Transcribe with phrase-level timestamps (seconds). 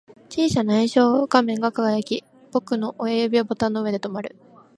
[0.29, 4.35] 小さな液晶画面が輝き、僕の親指はボタンの上で止まる